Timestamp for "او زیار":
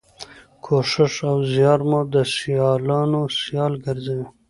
1.31-1.79